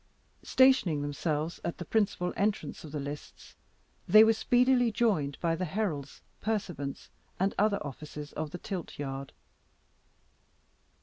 Stationing 0.41 1.03
themselves 1.03 1.61
at 1.63 1.77
the 1.77 1.85
principal 1.85 2.33
entrance 2.35 2.83
of 2.83 2.91
the 2.91 2.99
lists, 2.99 3.53
they 4.07 4.23
were 4.23 4.33
speedily 4.33 4.91
joined 4.91 5.37
by 5.39 5.55
the 5.55 5.65
heralds, 5.65 6.21
pursuivants, 6.41 7.09
and 7.39 7.53
other 7.59 7.77
officers 7.85 8.33
of 8.33 8.49
the 8.49 8.57
tilt 8.57 8.97
yard. 8.97 9.31